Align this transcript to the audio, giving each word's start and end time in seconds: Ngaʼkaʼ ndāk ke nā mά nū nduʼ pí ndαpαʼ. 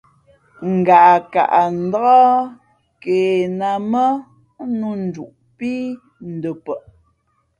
Ngaʼkaʼ 0.77 1.53
ndāk 1.83 2.47
ke 3.01 3.17
nā 3.59 3.69
mά 3.91 4.05
nū 4.77 4.89
nduʼ 5.05 5.31
pí 5.57 5.71
ndαpαʼ. 6.33 6.81